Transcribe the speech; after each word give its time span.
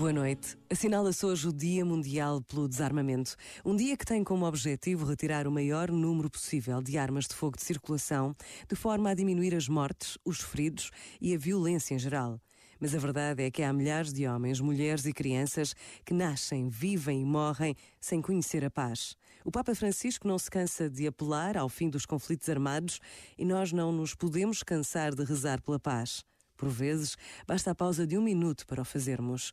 Boa 0.00 0.14
noite. 0.14 0.56
Assinala-se 0.70 1.26
hoje 1.26 1.46
o 1.46 1.52
Dia 1.52 1.84
Mundial 1.84 2.40
pelo 2.40 2.66
Desarmamento. 2.66 3.36
Um 3.62 3.76
dia 3.76 3.98
que 3.98 4.06
tem 4.06 4.24
como 4.24 4.46
objetivo 4.46 5.04
retirar 5.04 5.46
o 5.46 5.52
maior 5.52 5.90
número 5.90 6.30
possível 6.30 6.80
de 6.80 6.96
armas 6.96 7.26
de 7.26 7.34
fogo 7.34 7.58
de 7.58 7.62
circulação, 7.62 8.34
de 8.66 8.74
forma 8.74 9.10
a 9.10 9.14
diminuir 9.14 9.54
as 9.54 9.68
mortes, 9.68 10.16
os 10.24 10.40
feridos 10.40 10.90
e 11.20 11.34
a 11.34 11.38
violência 11.38 11.94
em 11.94 11.98
geral. 11.98 12.40
Mas 12.80 12.94
a 12.94 12.98
verdade 12.98 13.42
é 13.42 13.50
que 13.50 13.62
há 13.62 13.70
milhares 13.74 14.10
de 14.10 14.26
homens, 14.26 14.58
mulheres 14.58 15.04
e 15.04 15.12
crianças 15.12 15.74
que 16.02 16.14
nascem, 16.14 16.70
vivem 16.70 17.20
e 17.20 17.24
morrem 17.26 17.76
sem 18.00 18.22
conhecer 18.22 18.64
a 18.64 18.70
paz. 18.70 19.14
O 19.44 19.50
Papa 19.50 19.74
Francisco 19.74 20.26
não 20.26 20.38
se 20.38 20.50
cansa 20.50 20.88
de 20.88 21.06
apelar 21.06 21.58
ao 21.58 21.68
fim 21.68 21.90
dos 21.90 22.06
conflitos 22.06 22.48
armados 22.48 23.00
e 23.36 23.44
nós 23.44 23.70
não 23.70 23.92
nos 23.92 24.14
podemos 24.14 24.62
cansar 24.62 25.14
de 25.14 25.24
rezar 25.24 25.60
pela 25.60 25.78
paz. 25.78 26.24
Por 26.56 26.70
vezes, 26.70 27.18
basta 27.46 27.70
a 27.70 27.74
pausa 27.74 28.06
de 28.06 28.16
um 28.16 28.22
minuto 28.22 28.66
para 28.66 28.80
o 28.80 28.84
fazermos. 28.84 29.52